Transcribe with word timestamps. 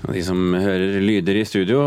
De 0.00 0.22
som 0.24 0.54
hører 0.56 0.96
lyder 1.04 1.36
i 1.36 1.44
studio, 1.44 1.80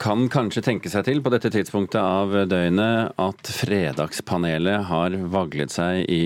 kan 0.00 0.24
kanskje 0.32 0.62
tenke 0.64 0.90
seg 0.90 1.04
til 1.06 1.20
på 1.20 1.32
dette 1.34 1.52
tidspunktet 1.52 2.00
av 2.00 2.32
døgnet 2.48 3.12
at 3.20 3.52
Fredagspanelet 3.52 4.88
har 4.88 5.16
vaglet 5.30 5.74
seg 5.74 6.08
i 6.08 6.22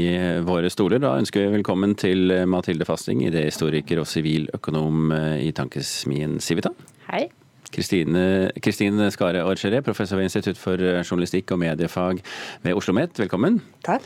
våre 0.46 0.70
stoler. 0.72 1.02
Da 1.02 1.16
ønsker 1.18 1.42
vi 1.42 1.56
velkommen 1.58 1.96
til 1.98 2.30
Mathilde 2.46 2.86
Fasting, 2.88 3.26
idéhistoriker 3.26 4.00
og 4.00 4.08
siviløkonom 4.08 5.10
i 5.42 5.50
tankesmien 5.56 6.38
Civita. 6.38 6.70
Hei. 7.10 7.26
Kristin 7.74 9.04
Skare 9.12 9.44
Orgeré, 9.44 9.82
professor 9.84 10.16
ved 10.16 10.30
Institutt 10.30 10.60
for 10.60 10.78
journalistikk 10.78 11.52
og 11.52 11.60
mediefag 11.64 12.22
ved 12.62 12.72
Oslo 12.72 12.94
OsloMet, 12.94 13.18
velkommen. 13.18 13.58
Takk. 13.82 14.04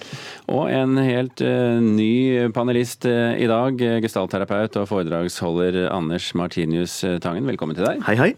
Og 0.48 0.71
en 0.73 0.96
helt 1.02 1.43
uh, 1.45 1.77
ny 1.83 2.48
panelist 2.55 3.05
uh, 3.11 3.34
i 3.37 3.48
dag, 3.51 3.83
gestaltterapeut 4.05 4.79
og 4.80 4.89
foredragsholder 4.89 5.91
Anders 5.93 6.30
Martinius 6.39 7.02
Tangen, 7.20 7.48
velkommen 7.48 7.77
til 7.77 7.84
deg. 7.84 8.01
Hei, 8.06 8.16
hei. 8.16 8.30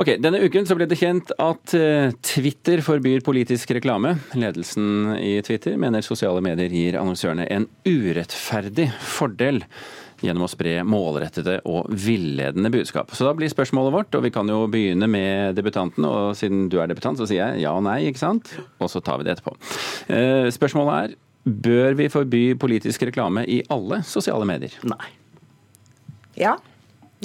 Ok, 0.00 0.14
Denne 0.22 0.40
uken 0.44 0.68
så 0.68 0.76
ble 0.76 0.86
det 0.88 0.96
kjent 0.96 1.32
at 1.40 1.74
Twitter 2.24 2.80
forbyr 2.80 3.20
politisk 3.24 3.74
reklame. 3.76 4.14
Ledelsen 4.32 5.12
i 5.20 5.34
Twitter 5.44 5.76
mener 5.80 6.04
sosiale 6.04 6.40
medier 6.44 6.72
gir 6.72 6.96
annonsørene 6.96 7.44
en 7.52 7.66
urettferdig 7.84 8.88
fordel 9.04 9.60
gjennom 10.24 10.44
å 10.46 10.50
spre 10.50 10.80
målrettede 10.86 11.58
og 11.68 11.88
villedende 11.90 12.72
budskap. 12.72 13.12
Så 13.16 13.26
da 13.26 13.34
blir 13.36 13.52
spørsmålet 13.52 13.94
vårt, 13.94 14.14
og 14.16 14.24
vi 14.26 14.32
kan 14.34 14.48
jo 14.50 14.64
begynne 14.70 15.08
med 15.10 15.56
debutanten, 15.58 16.06
og 16.06 16.36
siden 16.38 16.68
du 16.72 16.78
er 16.80 16.90
debutant, 16.90 17.18
så 17.20 17.28
sier 17.28 17.42
jeg 17.54 17.64
ja 17.64 17.74
og 17.76 17.84
nei, 17.86 18.02
ikke 18.10 18.22
sant? 18.22 18.52
Og 18.80 18.92
så 18.92 19.02
tar 19.04 19.20
vi 19.20 19.28
det 19.28 19.36
etterpå. 19.36 19.56
Eh, 20.12 20.50
spørsmålet 20.54 20.98
er 21.00 21.18
bør 21.50 21.96
vi 21.96 22.10
forby 22.12 22.42
politisk 22.60 23.06
reklame 23.08 23.46
i 23.48 23.62
alle 23.72 24.02
sosiale 24.04 24.44
medier? 24.48 24.74
Nei. 24.84 25.08
Ja. 26.36 26.58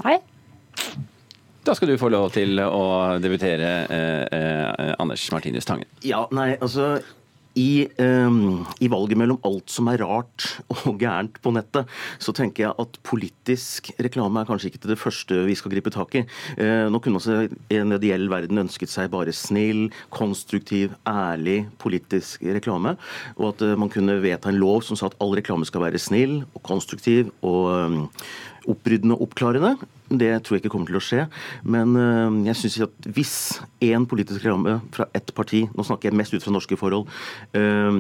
Nei. 0.04 0.20
Da 1.66 1.74
skal 1.76 1.90
du 1.90 1.98
få 1.98 2.12
lov 2.14 2.30
til 2.36 2.60
å 2.62 3.18
debutere, 3.22 3.70
eh, 3.90 4.24
eh, 4.32 4.96
Anders 5.02 5.24
Martinus 5.34 5.66
Tangen. 5.66 5.88
Ja, 6.06 6.28
nei, 6.32 6.54
altså 6.62 7.00
i, 7.56 7.88
um, 8.04 8.66
I, 8.84 8.90
valget 8.92 9.20
mellom 9.20 9.40
alt 9.48 9.72
som 9.72 9.88
er 9.92 10.02
rart 10.04 10.48
og 10.86 10.98
gærent 11.02 11.40
på 11.44 11.54
nettet, 11.56 11.90
så 12.20 12.34
tenker 12.36 12.68
jeg 12.68 12.76
at 12.82 13.00
politisk 13.08 13.92
reklame 14.02 14.42
er 14.42 14.50
kanskje 14.50 14.72
ikke 14.72 14.84
det 14.92 15.00
første 15.00 15.42
vi 15.48 15.56
skal 15.58 15.74
gripe 15.74 15.94
tak 15.94 16.18
i. 16.20 16.26
Uh, 16.60 16.88
nå 16.92 17.02
kunne 17.04 17.22
også 17.22 17.46
en 17.74 17.96
ideell 17.96 18.28
verden 18.32 18.66
ønsket 18.66 18.92
seg 18.92 19.12
bare 19.14 19.34
snill, 19.36 19.88
konstruktiv, 20.14 20.96
ærlig 21.08 21.64
politisk 21.82 22.44
reklame. 22.58 22.96
Og 23.40 23.54
at 23.54 23.64
uh, 23.66 23.76
man 23.80 23.92
kunne 23.94 24.20
vedta 24.24 24.52
en 24.52 24.60
lov 24.62 24.84
som 24.86 25.00
sa 25.00 25.10
at 25.10 25.18
all 25.24 25.36
reklame 25.38 25.68
skal 25.68 25.86
være 25.88 26.02
snill 26.02 26.42
og 26.54 26.66
konstruktiv 26.68 27.32
og 27.46 27.72
um, 27.72 28.04
oppryddende 28.72 29.18
og 29.18 29.30
oppklarende. 29.30 29.76
Det 30.06 30.30
tror 30.46 30.56
jeg 30.56 30.62
ikke 30.62 30.70
kommer 30.76 30.90
til 30.92 31.00
å 31.00 31.04
skje. 31.04 31.24
Men 31.66 31.96
eh, 31.98 32.36
jeg 32.52 32.60
syns 32.60 32.78
at 32.86 33.08
hvis 33.16 33.36
én 33.84 34.06
politisk 34.10 34.44
reklame 34.44 34.78
fra 34.94 35.08
ett 35.18 35.32
parti, 35.38 35.64
nå 35.74 35.86
snakker 35.86 36.12
jeg 36.12 36.18
mest 36.20 36.36
ut 36.36 36.46
fra 36.46 36.54
norske 36.54 36.78
forhold, 36.78 37.10
eh, 37.58 38.00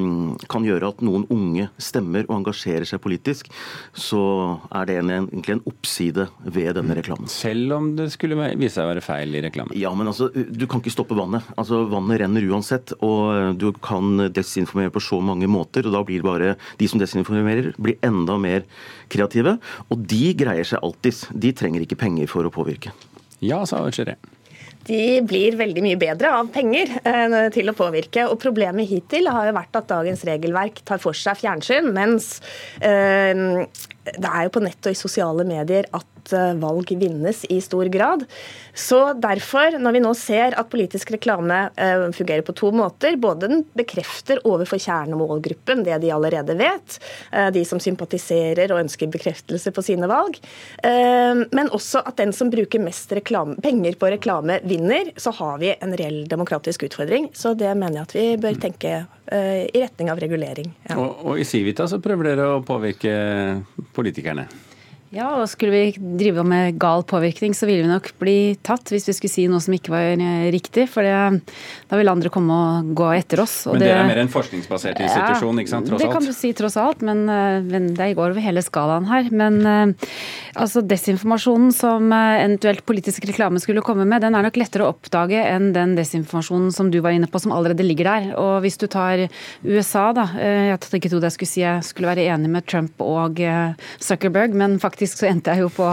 kan 0.52 0.68
gjøre 0.68 0.92
at 0.94 1.02
noen 1.06 1.26
unge 1.34 1.68
stemmer 1.82 2.28
og 2.30 2.38
engasjerer 2.40 2.86
seg 2.90 3.02
politisk, 3.02 3.50
så 3.98 4.22
er 4.70 4.90
det 4.90 5.00
egentlig 5.02 5.58
en 5.58 5.64
oppside 5.72 6.28
ved 6.46 6.78
denne 6.78 6.98
reklamen. 7.00 7.32
Selv 7.32 7.74
om 7.80 7.92
det 7.98 8.12
skulle 8.14 8.38
vise 8.54 8.76
seg 8.78 8.86
å 8.86 8.92
være 8.94 9.06
feil 9.06 9.34
i 9.40 9.44
reklamen? 9.48 9.74
Ja, 9.78 9.94
men 9.98 10.12
altså, 10.12 10.30
du 10.30 10.68
kan 10.70 10.84
ikke 10.84 10.94
stoppe 10.94 11.18
vannet. 11.18 11.48
Altså, 11.58 11.84
Vannet 11.90 12.22
renner 12.22 12.46
uansett, 12.52 12.94
og 13.06 13.58
du 13.62 13.70
kan 13.84 14.28
desinformere 14.34 14.94
på 14.94 15.04
så 15.04 15.20
mange 15.24 15.50
måter. 15.50 15.86
og 15.86 15.96
Da 15.96 16.04
blir 16.06 16.22
det 16.22 16.28
bare 16.28 16.54
de 16.80 16.90
som 16.90 17.02
desinformerer, 17.02 17.74
blir 17.82 17.98
enda 18.06 18.38
mer 18.42 18.66
kreative. 19.12 19.58
Og 19.90 20.06
de 20.10 20.34
greier 20.38 20.55
seg 20.64 20.86
alltids. 20.86 21.26
De 21.34 21.52
trenger 21.52 21.84
ikke 21.84 22.00
penger 22.00 22.32
for 22.32 22.48
å 22.48 22.54
påvirke. 22.54 22.94
Ja, 23.44 23.66
sa 23.68 23.84
Chiré. 23.92 24.16
De 24.86 25.20
blir 25.26 25.56
veldig 25.58 25.82
mye 25.82 25.98
bedre 25.98 26.30
av 26.38 26.50
penger 26.54 26.92
eh, 27.02 27.36
til 27.54 27.72
å 27.72 27.76
påvirke. 27.78 28.28
og 28.30 28.38
Problemet 28.42 28.88
hittil 28.90 29.30
har 29.34 29.50
jo 29.50 29.56
vært 29.58 29.80
at 29.80 29.90
dagens 29.90 30.22
regelverk 30.28 30.84
tar 30.86 31.02
for 31.02 31.18
seg 31.18 31.40
fjernsyn, 31.42 31.90
mens 31.96 32.36
eh, 32.86 33.34
det 34.06 34.30
er 34.30 34.46
jo 34.46 34.54
på 34.54 34.62
nett 34.62 34.86
og 34.86 34.94
i 34.94 35.00
sosiale 35.00 35.48
medier 35.48 35.90
at 35.90 36.15
Eh, 36.34 36.54
valg 36.54 36.92
vinnes 36.98 37.46
i 37.46 37.62
stor 37.62 37.86
grad. 37.86 38.26
Så 38.74 39.14
derfor, 39.14 39.78
når 39.80 39.96
vi 39.96 40.02
nå 40.04 40.12
ser 40.18 40.56
at 40.58 40.70
politisk 40.72 41.12
reklame 41.16 41.70
eh, 41.78 42.08
fungerer 42.16 42.44
på 42.46 42.56
to 42.58 42.72
måter, 42.76 43.16
både 43.22 43.50
den 43.52 43.64
bekrefter 43.78 44.42
overfor 44.48 44.82
kjernemålgruppen 44.82 45.86
det 45.86 46.00
de 46.04 46.12
allerede 46.14 46.58
vet, 46.60 46.98
eh, 47.32 47.50
de 47.56 47.66
som 47.68 47.80
sympatiserer 47.82 48.74
og 48.74 48.82
ønsker 48.84 49.12
bekreftelse 49.14 49.72
på 49.76 49.84
sine 49.86 50.10
valg, 50.10 50.38
men 50.86 51.70
også 51.74 52.02
at 52.06 52.18
den 52.20 52.32
som 52.36 52.50
bruker 52.52 52.82
mest 52.82 53.12
reklame, 53.16 53.56
penger 53.64 53.96
på 54.00 54.10
reklame, 54.12 54.58
vinner, 54.68 55.12
så 55.20 55.32
har 55.36 55.58
vi 55.62 55.72
en 55.74 55.96
reell 55.98 56.24
demokratisk 56.30 56.86
utfordring. 56.88 57.30
Så 57.34 57.54
det 57.58 57.72
mener 57.78 58.00
jeg 58.00 58.08
at 58.08 58.16
vi 58.16 58.26
bør 58.42 58.60
tenke 58.62 58.94
i 59.06 59.82
retning 59.82 60.12
av 60.14 60.22
regulering. 60.22 60.70
Ja. 60.90 61.00
Og, 61.02 61.26
og 61.26 61.42
i 61.42 61.48
Civita 61.48 61.88
så 61.90 62.02
prøver 62.04 62.32
dere 62.32 62.52
å 62.56 62.62
påvirke 62.66 63.16
politikerne? 63.96 64.48
Ja, 65.14 65.28
og 65.38 65.46
skulle 65.48 65.70
vi 65.70 66.16
drive 66.18 66.42
med 66.48 66.80
gal 66.82 67.04
påvirkning, 67.06 67.54
så 67.54 67.68
ville 67.70 67.86
vi 67.86 67.90
nok 67.92 68.08
bli 68.18 68.38
tatt 68.66 68.90
hvis 68.90 69.06
vi 69.06 69.14
skulle 69.14 69.32
si 69.32 69.44
noe 69.52 69.62
som 69.62 69.76
ikke 69.76 69.94
var 69.94 70.16
eh, 70.18 70.48
riktig. 70.54 70.88
For 70.90 71.06
det, 71.06 71.44
da 71.92 72.00
vil 72.00 72.10
andre 72.10 72.32
komme 72.34 72.56
og 72.56 72.90
gå 72.98 73.12
etter 73.14 73.44
oss. 73.44 73.54
men 73.70 73.84
det, 73.84 73.92
det 73.92 74.00
er 74.00 74.10
mer 74.10 74.22
en 74.24 74.32
forskningsbasert 74.34 75.04
institusjon, 75.06 75.62
ikke 75.62 75.72
sant? 75.72 75.88
Tross 75.92 76.02
alt? 76.02 76.04
Det 76.04 76.16
kan 76.18 76.26
du 76.26 76.34
si, 76.34 76.52
tross 76.58 76.78
alt. 76.82 77.06
Men, 77.06 77.22
eh, 77.30 77.60
men 77.64 77.92
det 77.96 78.10
går 78.18 78.34
over 78.34 78.42
hele 78.44 78.64
skalaen 78.66 79.06
her. 79.12 79.30
Men 79.30 79.60
eh, 79.70 80.10
altså, 80.58 80.82
desinformasjonen 80.82 81.70
som 81.76 82.10
eventuelt 82.16 82.82
politisk 82.90 83.30
reklame 83.30 83.62
skulle 83.62 83.86
komme 83.86 84.08
med, 84.10 84.26
den 84.26 84.36
er 84.36 84.48
nok 84.48 84.58
lettere 84.58 84.88
å 84.88 84.96
oppdage 84.96 85.38
enn 85.38 85.70
den 85.78 85.96
desinformasjonen 86.00 86.74
som 86.74 86.90
du 86.90 86.98
var 87.06 87.14
inne 87.14 87.30
på, 87.30 87.44
som 87.46 87.54
allerede 87.54 87.86
ligger 87.86 88.10
der. 88.10 88.28
Og 88.42 88.58
hvis 88.66 88.82
du 88.82 88.88
tar 88.90 89.28
USA, 89.62 90.10
da. 90.18 90.28
Jeg 90.36 90.74
hadde 90.74 90.98
ikke 90.98 91.14
trodd 91.14 91.30
jeg 91.30 91.38
skulle 91.38 91.54
si 91.54 91.62
jeg 91.62 91.86
skulle 91.86 92.10
være 92.10 92.26
enig 92.34 92.50
med 92.52 92.66
Trump 92.68 93.00
og 93.06 93.40
Zuckerberg, 94.02 94.56
men 94.58 94.80
faktisk 94.82 95.05
faktisk 95.06 95.22
så 95.22 95.30
endte 95.30 95.54
jeg 95.54 95.64
jo 95.64 95.70
på 95.74 95.86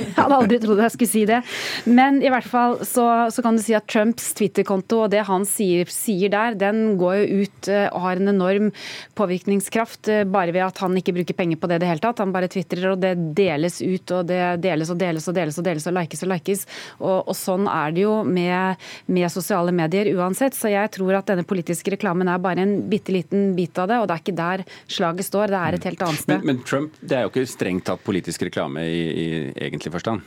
Jeg 0.00 0.16
hadde 0.16 0.36
aldri 0.36 0.58
trodd 0.62 0.80
jeg 0.80 0.94
skulle 0.94 1.10
si 1.10 1.24
det. 1.28 1.40
Men 1.88 2.20
i 2.24 2.30
hvert 2.32 2.46
fall 2.48 2.78
så, 2.86 3.06
så 3.32 3.42
kan 3.44 3.56
du 3.56 3.62
si 3.62 3.74
at 3.76 3.88
Trumps 3.90 4.32
Twitter-konto 4.38 5.04
og 5.04 5.10
det 5.12 5.24
han 5.28 5.44
sier, 5.48 5.88
sier, 5.90 6.30
der, 6.32 6.56
den 6.58 6.96
går 7.00 7.16
jo 7.20 7.44
ut 7.44 7.70
eh, 7.70 7.86
og 7.90 8.04
har 8.04 8.20
en 8.20 8.32
enorm 8.32 8.70
påvirkningskraft 9.18 10.10
eh, 10.12 10.24
bare 10.24 10.54
ved 10.54 10.64
at 10.66 10.80
han 10.82 10.96
ikke 10.98 11.14
bruker 11.18 11.36
penger 11.36 11.60
på 11.60 11.70
det 11.70 11.80
i 11.80 11.82
det 11.84 11.90
hele 11.90 12.04
tatt. 12.04 12.22
Han 12.22 12.34
bare 12.34 12.50
tvitrer, 12.50 12.92
og 12.92 13.02
det 13.02 13.14
deles 13.36 13.80
ut, 13.82 14.14
og 14.16 14.28
det 14.30 14.42
deles 14.64 14.92
og 14.92 15.00
deles 15.00 15.28
og 15.28 15.36
deles 15.36 15.60
og 15.60 15.66
deles 15.68 15.88
og 15.90 15.96
likes 15.96 16.24
og 16.24 16.32
likes. 16.32 16.66
Og, 17.00 17.16
og 17.20 17.36
sånn 17.36 17.68
er 17.70 17.96
det 17.96 18.04
jo 18.06 18.14
med, 18.26 18.80
med, 19.10 19.28
sosiale 19.30 19.74
medier 19.74 20.10
uansett. 20.16 20.56
Så 20.56 20.72
jeg 20.72 20.92
tror 20.96 21.20
at 21.20 21.30
denne 21.30 21.46
politiske 21.46 21.94
reklamen 21.94 22.30
er 22.30 22.42
bare 22.42 22.64
en 22.64 22.76
bitte 22.90 23.14
liten 23.14 23.52
bit 23.58 23.78
av 23.80 23.90
det, 23.90 24.00
og 24.00 24.08
det 24.08 24.16
er 24.16 24.24
ikke 24.24 24.38
der 24.40 24.64
slaget 24.90 25.28
står. 25.28 25.52
Det 25.52 25.60
er 25.60 25.78
et 25.78 25.90
helt 25.90 26.06
annet 26.08 26.24
sted. 26.24 26.36
Men, 26.40 26.56
men 26.56 26.64
Trump 26.66 26.96
det 27.00 27.18
er 27.18 27.26
jo 27.26 27.32
ikke 27.32 27.46
strengt 27.50 27.88
tatt 27.88 28.02
politisk 28.04 28.19
politisk 28.20 28.42
reklame 28.44 28.84
i, 28.84 29.00
i 29.16 29.26
egentlig 29.56 29.92
forstand? 29.92 30.20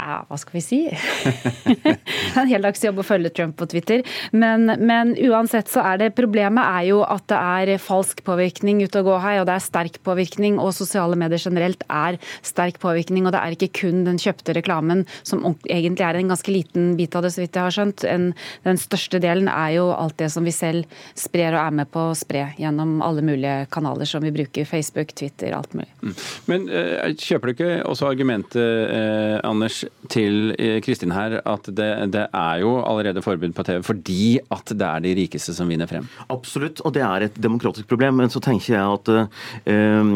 Ja, 0.00 0.18
hva 0.28 0.38
skal 0.40 0.56
vi 0.56 0.62
si? 0.64 0.80
en 2.40 2.48
heldagsjobb 2.50 3.00
å 3.02 3.06
følge 3.06 3.32
Trump 3.36 3.56
på 3.60 3.68
Twitter. 3.70 4.04
Men, 4.32 4.66
men, 4.80 5.12
uansett 5.28 5.70
så 5.70 5.84
er 5.92 6.00
det 6.00 6.10
problemet 6.18 6.64
er 6.64 6.88
jo 6.90 7.00
at 7.04 7.26
det 7.30 7.38
er 7.38 7.82
falsk 7.82 8.22
påvirkning 8.26 8.82
ute 8.84 9.02
og 9.02 9.10
gå 9.10 9.18
her, 9.24 9.40
og 9.42 9.48
det 9.50 9.56
er 9.56 9.64
sterk 9.64 10.00
påvirkning. 10.06 10.58
Og 10.62 10.72
sosiale 10.76 11.18
medier 11.20 11.42
generelt 11.42 11.84
er 11.88 12.18
sterk 12.46 12.80
påvirkning, 12.82 13.28
og 13.28 13.34
det 13.36 13.42
er 13.42 13.56
ikke 13.56 13.72
kun 13.82 14.04
den 14.08 14.20
kjøpte 14.20 14.56
reklamen 14.56 15.04
som 15.22 15.44
egentlig 15.68 16.06
er 16.06 16.20
en 16.20 16.32
ganske 16.32 16.54
liten 16.54 16.94
bit 16.98 17.16
av 17.16 17.26
det, 17.26 17.34
så 17.34 17.44
vidt 17.44 17.58
jeg 17.58 17.66
har 17.66 17.76
skjønt. 17.76 18.06
En, 18.08 18.30
den 18.66 18.80
største 18.80 19.20
delen 19.22 19.50
er 19.52 19.76
jo 19.78 19.90
alt 19.94 20.18
det 20.20 20.30
som 20.32 20.46
vi 20.46 20.54
selv 20.54 20.88
sprer 21.18 21.54
og 21.54 21.62
er 21.62 21.78
med 21.82 21.90
på 21.92 22.10
å 22.10 22.16
spre 22.18 22.48
gjennom 22.60 23.00
alle 23.04 23.24
mulige 23.26 23.66
kanaler 23.72 24.08
som 24.08 24.24
vi 24.24 24.32
bruker. 24.34 24.68
Facebook, 24.68 25.14
Twitter, 25.16 25.52
alt 25.56 25.74
mulig. 25.76 25.90
Mm. 26.02 26.14
Men 26.50 26.68
uh, 26.72 27.10
kjøper 27.18 27.50
du 27.50 27.54
ikke 27.54 27.72
også 27.90 28.08
argumentet, 28.10 28.58
eh, 28.60 29.36
Anders, 29.46 29.82
til 30.08 30.54
eh, 30.56 30.78
Kristin 30.84 31.12
her 31.12 31.38
at 31.44 31.68
det, 31.68 31.88
det, 32.14 32.24
er 32.32 32.60
jo 32.62 32.72
allerede 32.80 33.22
forbud 33.24 33.52
på 33.56 33.64
TV 33.66 33.82
fordi 33.84 34.38
at 34.52 34.72
det 34.72 34.86
er 34.86 35.04
de 35.04 35.14
rikeste 35.18 35.54
som 35.56 35.68
vinner 35.70 35.90
frem? 35.90 36.08
Absolutt, 36.32 36.80
og 36.86 36.94
det 36.96 37.04
er 37.04 37.26
et 37.26 37.36
demokratisk 37.40 37.88
problem. 37.90 38.16
Men 38.20 38.32
så 38.32 38.42
tenker 38.44 38.74
jeg 38.74 38.96
at 38.96 39.10
eh, 39.70 40.12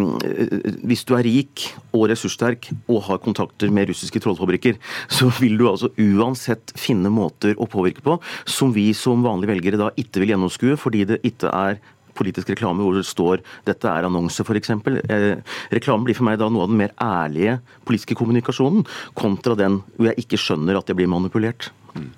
hvis 0.88 1.04
du 1.04 1.14
er 1.18 1.26
rik 1.26 1.66
og 1.92 2.08
ressurssterk 2.12 2.70
og 2.88 3.02
har 3.08 3.22
kontakter 3.24 3.72
med 3.74 3.90
russiske 3.92 4.22
trollfabrikker, 4.24 4.78
så 5.08 5.30
vil 5.40 5.58
du 5.60 5.68
altså 5.70 5.92
uansett 6.00 6.74
finne 6.78 7.12
måter 7.12 7.58
å 7.58 7.68
påvirke 7.70 8.04
på 8.04 8.18
som 8.48 8.72
vi 8.74 8.90
som 8.96 9.24
vanlige 9.24 9.54
velgere 9.54 9.80
da 9.80 9.92
ikke 10.00 10.22
vil 10.22 10.34
gjennomskue, 10.34 10.78
fordi 10.80 11.04
det 11.12 11.22
ikke 11.26 11.52
er 11.52 11.82
politisk 12.16 12.50
reklame 12.54 12.84
hvor 12.84 12.96
det 12.96 13.06
står 13.08 13.42
'dette 13.66 13.90
er 13.90 14.08
annonse', 14.08 14.44
f.eks. 14.44 14.70
Eh, 14.70 15.36
reklame 15.74 16.04
blir 16.04 16.18
for 16.18 16.28
meg 16.28 16.38
da 16.38 16.48
noe 16.48 16.66
av 16.66 16.72
den 16.72 16.80
mer 16.80 16.94
ærlige 17.00 17.60
politiske 17.84 18.16
kommunikasjonen, 18.18 18.86
kontra 19.14 19.54
den 19.58 19.82
hvor 19.96 20.10
jeg 20.10 20.24
ikke 20.24 20.40
skjønner 20.40 20.78
at 20.78 20.88
jeg 20.88 20.96
blir 20.96 21.10
manipulert. 21.10 21.70
Mm. 21.94 22.10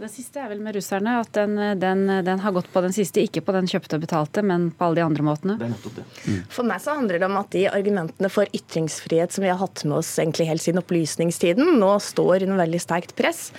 Det 0.00 0.08
siste 0.08 0.40
er 0.40 0.48
vel 0.48 0.62
med 0.64 0.72
russerne, 0.72 1.18
at 1.20 1.34
den, 1.36 1.58
den, 1.76 2.06
den, 2.24 2.40
har 2.40 2.54
gått 2.56 2.70
på 2.72 2.80
den 2.80 2.94
siste, 2.96 3.20
ikke 3.20 3.42
på 3.44 3.52
den 3.52 3.66
kjøpte 3.68 3.98
og 3.98 4.04
betalte, 4.06 4.40
men 4.40 4.70
på 4.72 4.86
alle 4.86 4.96
de 4.96 5.04
andre 5.04 5.24
måtene. 5.26 5.56
Det 5.60 5.66
er 5.66 5.72
nettopp 5.74 5.98
det. 5.98 6.04
Mm. 6.24 6.38
For 6.56 6.68
meg 6.70 6.80
så 6.80 6.94
handler 6.96 7.20
det 7.20 7.28
om 7.28 7.36
at 7.36 7.50
de 7.52 7.66
argumentene 7.68 8.30
for 8.32 8.48
ytringsfrihet 8.56 9.36
som 9.36 9.44
vi 9.44 9.50
har 9.52 9.60
hatt 9.60 9.82
med 9.84 9.98
oss 9.98 10.14
egentlig 10.16 10.46
helt 10.48 10.64
siden 10.64 10.80
opplysningstiden, 10.80 11.74
nå 11.82 11.90
står 12.00 12.46
under 12.46 12.62
veldig 12.62 12.80
sterkt 12.80 13.12
press. 13.18 13.50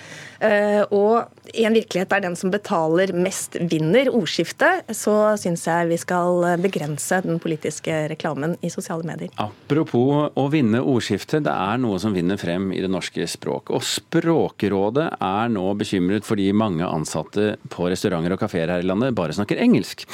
Uh, 0.42 0.82
og 0.90 1.54
i 1.54 1.62
en 1.68 1.76
virkelighet 1.78 2.10
der 2.10 2.24
den 2.24 2.34
som 2.34 2.50
betaler 2.50 3.12
mest, 3.14 3.54
vinner 3.70 4.10
ordskiftet, 4.10 4.90
så 4.98 5.14
syns 5.38 5.62
jeg 5.70 5.92
vi 5.92 6.00
skal 6.02 6.42
begrense 6.62 7.20
den 7.22 7.38
politiske 7.42 8.00
reklamen 8.10 8.56
i 8.66 8.72
sosiale 8.72 9.06
medier. 9.06 9.30
Apropos 9.38 10.34
å 10.34 10.48
vinne 10.50 10.82
ordskiftet, 10.82 11.46
det 11.46 11.54
er 11.54 11.78
noe 11.82 12.02
som 12.02 12.18
vinner 12.18 12.40
frem 12.40 12.72
i 12.74 12.82
det 12.82 12.90
norske 12.90 13.30
språk. 13.30 13.70
Og 13.70 13.86
Språkrådet 13.86 15.06
er 15.22 15.54
nå 15.54 15.68
bekymret 15.78 16.26
for 16.26 16.31
fordi 16.32 16.48
mange 16.56 16.88
ansatte 16.88 17.56
på 17.72 17.90
restauranter 17.92 18.34
og 18.34 18.40
kafeer 18.40 18.72
her 18.72 18.82
i 18.82 18.88
landet 18.88 19.14
bare 19.16 19.36
snakker 19.36 19.60
engelsk. 19.60 20.06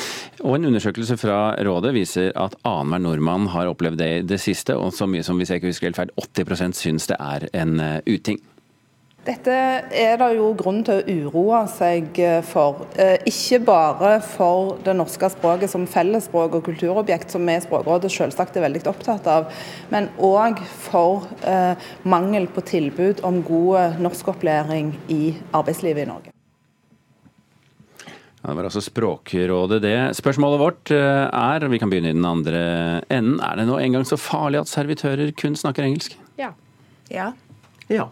Og 0.43 0.59
En 0.59 0.69
undersøkelse 0.71 1.17
fra 1.21 1.55
rådet 1.65 1.95
viser 1.95 2.33
at 2.35 2.57
annenhver 2.67 3.05
nordmann 3.05 3.49
har 3.55 3.71
opplevd 3.71 4.01
det 4.03 4.11
i 4.19 4.27
det 4.27 4.41
siste, 4.43 4.77
og 4.77 4.93
så 4.93 5.07
mye 5.07 5.23
som 5.23 5.39
hvis 5.39 5.53
jeg 5.53 5.63
ikke 5.63 5.73
husker 5.73 5.91
helt 5.91 6.01
feil, 6.01 6.15
80% 6.19 6.79
syns 6.79 7.11
det 7.11 7.19
er 7.23 7.49
en 7.55 7.79
eh, 7.81 8.01
uting. 8.07 8.43
Dette 9.27 9.55
er 9.99 10.15
det 10.21 10.29
jo 10.39 10.53
grunn 10.57 10.79
til 10.87 11.01
å 11.01 11.17
uroe 11.27 11.65
seg 11.69 12.17
eh, 12.23 12.39
for. 12.47 12.87
Eh, 12.97 13.19
ikke 13.29 13.59
bare 13.67 14.13
for 14.25 14.77
det 14.87 14.95
norske 14.97 15.29
språket 15.35 15.73
som 15.73 15.89
fellesspråk 15.91 16.55
og 16.57 16.65
kulturobjekt, 16.69 17.35
som 17.35 17.45
vi 17.45 17.57
i 17.59 17.65
Språkrådet 17.65 18.09
selvsagt 18.15 18.57
er 18.57 18.65
veldig 18.65 18.85
opptatt 18.89 19.27
av, 19.29 19.51
men 19.93 20.07
òg 20.23 20.63
for 20.87 21.27
eh, 21.43 21.75
mangel 22.09 22.47
på 22.55 22.63
tilbud 22.71 23.21
om 23.27 23.43
god 23.45 23.99
norskopplæring 24.01 24.95
i 25.13 25.23
arbeidslivet 25.51 26.07
i 26.07 26.09
Norge. 26.09 26.33
Ja, 28.39 28.53
det 28.53 28.55
var 28.55 28.69
altså 28.71 28.85
Språkrådet, 28.87 29.81
det. 29.83 29.97
Spørsmålet 30.17 30.63
vårt 30.63 30.93
er, 30.95 31.67
og 31.67 31.75
vi 31.75 31.81
kan 31.83 31.91
begynne 31.91 32.15
i 32.15 32.17
den 32.17 32.25
andre 32.25 32.63
enden, 33.11 33.43
er 33.43 33.59
det 33.59 33.67
nå 33.69 33.77
engang 33.83 34.07
så 34.09 34.17
farlig 34.17 34.63
at 34.63 34.71
servitører 34.71 35.35
kun 35.37 35.59
snakker 35.59 35.85
engelsk? 35.85 36.15
Ja. 36.39 36.55
Ja. 37.11 37.33
ja. 37.91 38.07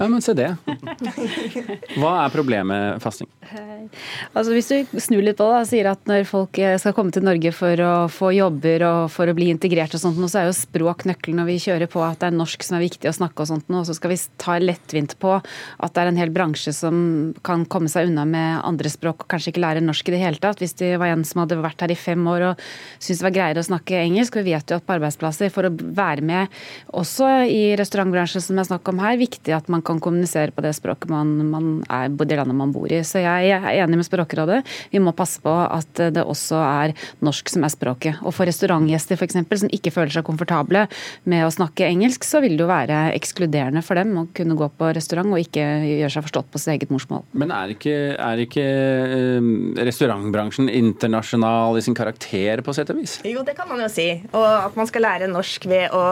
Ja, 0.00 0.08
men 0.08 0.22
se 0.24 0.32
det. 0.32 0.56
Hva 2.00 2.12
er 2.24 2.32
problemet 2.32 2.70
med 2.72 3.02
fasting? 3.04 3.28
Altså 3.40 4.52
Hvis 4.52 4.68
du 4.68 4.98
snur 5.00 5.22
litt 5.24 5.38
på 5.38 5.46
det 5.48 5.60
og 5.62 5.68
sier 5.68 5.88
at 5.88 6.02
når 6.08 6.26
folk 6.28 6.58
eh, 6.60 6.76
skal 6.80 6.92
komme 6.94 7.12
til 7.14 7.24
Norge 7.24 7.50
for 7.56 7.80
å 7.82 7.92
få 8.12 8.30
jobber 8.36 8.84
og 8.84 8.98
for 9.14 9.30
å 9.30 9.34
bli 9.36 9.48
integrert 9.50 9.94
og 9.96 10.02
sånt, 10.02 10.20
så 10.28 10.42
er 10.42 10.50
jo 10.50 10.56
språk 10.58 11.06
nøkkelen 11.08 11.40
når 11.40 11.48
vi 11.48 11.56
kjører 11.64 11.90
på 11.90 12.02
at 12.04 12.20
det 12.20 12.28
er 12.28 12.36
norsk 12.36 12.66
som 12.66 12.76
er 12.76 12.84
viktig 12.84 13.08
å 13.08 13.14
snakke 13.16 13.42
og 13.42 13.48
sånt, 13.48 13.72
og 13.72 13.86
så 13.88 13.96
skal 13.96 14.12
vi 14.12 14.18
ta 14.40 14.58
lettvint 14.60 15.16
på 15.22 15.32
at 15.40 15.94
det 15.96 16.02
er 16.02 16.10
en 16.10 16.20
hel 16.20 16.32
bransje 16.34 16.74
som 16.76 17.00
kan 17.46 17.64
komme 17.72 17.88
seg 17.90 18.10
unna 18.10 18.26
med 18.28 18.60
andre 18.66 18.92
språk 18.92 19.24
og 19.24 19.30
kanskje 19.32 19.54
ikke 19.54 19.64
lære 19.64 19.84
norsk 19.86 20.12
i 20.12 20.14
det 20.14 20.20
hele 20.20 20.42
tatt. 20.42 20.60
Hvis 20.60 20.76
det 20.78 20.92
var 21.00 21.14
en 21.14 21.24
som 21.26 21.42
hadde 21.42 21.58
vært 21.64 21.80
her 21.86 21.94
i 21.94 21.98
fem 21.98 22.28
år 22.30 22.50
og 22.52 22.64
syntes 23.00 23.22
det 23.22 23.28
var 23.30 23.36
greiere 23.38 23.64
å 23.64 23.70
snakke 23.70 24.02
engelsk, 24.04 24.36
og 24.36 24.46
vi 24.46 24.54
vet 24.54 24.70
jo 24.70 24.78
at 24.78 24.86
på 24.86 24.96
arbeidsplasser 24.98 25.52
for 25.54 25.66
å 25.66 25.72
være 25.72 26.26
med 26.26 26.60
også 26.92 27.32
i 27.48 27.62
restaurantbransjen 27.80 28.44
som 28.44 28.60
jeg 28.60 28.68
snakker 28.68 28.94
om 28.94 29.02
her, 29.02 29.18
viktig 29.20 29.56
at 29.56 29.72
man 29.72 29.82
kan 29.86 30.02
kommunisere 30.02 30.52
på 30.54 30.64
det 30.64 30.76
språket 30.76 31.10
man, 31.10 31.32
man 31.50 31.72
er, 31.88 32.12
det 32.12 32.38
landet 32.38 32.58
man 32.58 32.74
bor 32.74 32.90
i. 32.92 33.00
Så 33.06 33.22
jeg 33.24 33.29
er 33.30 33.68
enig 33.84 34.00
med 34.00 34.06
Språkrådet. 34.06 34.60
Vi 34.92 35.02
må 35.02 35.14
passe 35.16 35.40
på 35.42 35.52
at 35.52 36.02
det 36.14 36.24
også 36.24 36.58
er 36.60 36.94
norsk 37.24 37.50
som 37.52 37.64
er 37.66 37.72
språket. 37.72 38.20
Og 38.24 38.34
for 38.36 38.48
restaurantgjester 38.48 39.18
f.eks. 39.18 39.38
som 39.62 39.72
ikke 39.72 39.92
føler 39.94 40.12
seg 40.14 40.26
komfortable 40.26 40.86
med 41.30 41.46
å 41.46 41.52
snakke 41.54 41.88
engelsk, 41.88 42.26
så 42.26 42.42
vil 42.44 42.56
det 42.56 42.64
jo 42.64 42.70
være 42.70 43.02
ekskluderende 43.16 43.82
for 43.86 44.00
dem 44.00 44.16
å 44.18 44.26
kunne 44.36 44.56
gå 44.58 44.70
på 44.78 44.90
restaurant 44.96 45.34
og 45.34 45.42
ikke 45.42 45.64
gjøre 45.86 46.12
seg 46.14 46.26
forstått 46.28 46.50
på 46.52 46.62
sitt 46.62 46.74
eget 46.74 46.92
morsmål. 46.92 47.24
Men 47.40 47.54
er 47.54 47.74
ikke, 47.74 47.96
er 48.16 48.44
ikke 48.44 48.66
uh, 48.66 49.50
restaurantbransjen 49.90 50.70
internasjonal 50.72 51.78
i 51.78 51.84
sin 51.84 51.96
karakter, 51.98 52.64
på 52.64 52.74
sett 52.76 52.92
og 52.92 53.00
vis? 53.00 53.18
Jo, 53.26 53.44
det 53.46 53.56
kan 53.58 53.68
man 53.70 53.82
jo 53.84 53.90
si. 53.92 54.08
Og 54.32 54.46
at 54.50 54.76
man 54.78 54.88
skal 54.90 55.06
lære 55.06 55.30
norsk 55.30 55.68
ved 55.70 55.94
å 55.96 56.04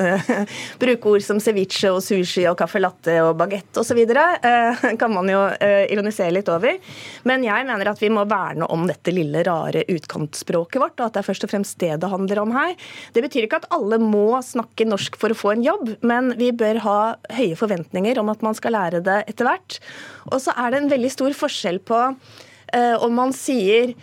uh, 0.00 0.32
bruke 0.82 1.14
ord 1.14 1.24
som 1.26 1.40
ceviche 1.42 1.90
og 1.92 2.02
sushi 2.04 2.46
og 2.50 2.58
caffè 2.60 2.82
latte 2.82 3.18
og 3.24 3.34
bagett 3.38 3.80
osv. 3.80 4.00
Eh, 4.04 4.84
kan 4.98 5.12
man 5.12 5.28
jo 5.28 5.40
eh, 5.60 5.84
ironisere 5.92 6.32
litt 6.34 6.48
over. 6.48 6.53
Men 7.28 7.44
jeg 7.46 7.66
mener 7.68 7.90
at 7.90 8.00
vi 8.02 8.10
må 8.12 8.24
verne 8.30 8.68
om 8.72 8.86
dette 8.88 9.12
lille, 9.14 9.42
rare 9.46 9.84
utkantspråket 9.90 10.80
vårt, 10.82 10.96
og 10.98 11.06
at 11.06 11.16
det 11.16 11.22
er 11.22 11.28
først 11.28 11.46
og 11.46 11.52
fremst 11.52 11.78
det 11.82 11.92
det 12.02 12.10
handler 12.12 12.42
om 12.42 12.54
her. 12.54 12.74
Det 13.14 13.24
betyr 13.24 13.46
ikke 13.46 13.62
at 13.62 13.70
alle 13.74 13.98
må 14.02 14.40
snakke 14.44 14.86
norsk 14.88 15.18
for 15.20 15.34
å 15.34 15.38
få 15.38 15.54
en 15.54 15.66
jobb, 15.66 15.94
men 16.06 16.34
vi 16.40 16.50
bør 16.54 16.82
ha 16.84 16.98
høye 17.36 17.58
forventninger 17.58 18.20
om 18.20 18.32
at 18.32 18.44
man 18.44 18.56
skal 18.58 18.76
lære 18.76 19.02
det 19.04 19.20
etter 19.30 19.48
hvert. 19.48 19.78
Og 20.32 20.40
så 20.44 20.54
er 20.58 20.72
det 20.72 20.82
en 20.82 20.92
veldig 20.92 21.12
stor 21.12 21.36
forskjell 21.36 21.80
på 21.86 22.00
uh, 22.14 22.96
om 23.04 23.14
man 23.16 23.34
sier 23.36 23.94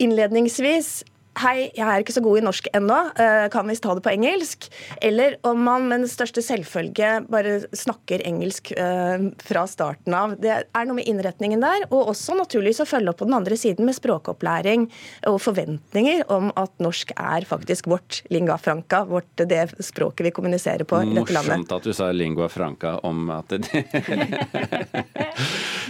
innledningsvis 0.00 1.00
Hei, 1.40 1.70
jeg 1.72 1.86
er 1.86 2.02
ikke 2.02 2.12
så 2.12 2.20
god 2.20 2.36
i 2.36 2.42
norsk 2.44 2.66
ennå, 2.76 2.96
eh, 3.16 3.46
kan 3.52 3.68
vi 3.68 3.76
ta 3.80 3.94
det 3.96 4.02
på 4.04 4.12
engelsk? 4.12 4.66
Eller 5.00 5.38
om 5.46 5.62
man 5.64 5.86
med 5.88 6.02
den 6.02 6.10
største 6.10 6.42
selvfølge 6.44 7.12
bare 7.32 7.54
snakker 7.72 8.20
engelsk 8.28 8.72
eh, 8.76 9.24
fra 9.40 9.62
starten 9.70 10.16
av. 10.16 10.34
Det 10.42 10.52
er 10.52 10.88
noe 10.88 10.98
med 10.98 11.08
innretningen 11.08 11.64
der, 11.64 11.86
og 11.88 12.12
også 12.12 12.36
naturligvis 12.36 12.82
å 12.84 12.88
følge 12.88 13.14
opp 13.14 13.22
på 13.22 13.30
den 13.30 13.38
andre 13.38 13.56
siden 13.56 13.88
med 13.88 13.96
språkopplæring 13.96 14.90
og 15.30 15.40
forventninger 15.40 16.26
om 16.28 16.52
at 16.60 16.74
norsk 16.82 17.14
er 17.16 17.48
faktisk 17.48 17.88
vårt 17.88 18.20
lingua 18.28 18.58
franca, 18.60 19.06
vårt, 19.08 19.32
det 19.40 19.70
språket 19.80 20.28
vi 20.28 20.36
kommuniserer 20.36 20.84
på 20.84 21.00
i 21.00 21.14
dette 21.14 21.32
landet. 21.32 21.56
Morsomt 21.56 21.76
at 21.78 21.88
du 21.88 21.96
sa 21.96 22.12
lingua 22.12 22.50
franca 22.52 22.98
om 23.08 23.30
at 23.32 23.56
det 23.56 23.64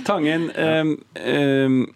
Tangen, 0.07 0.51
um, 0.55 0.95
um, 1.19 1.91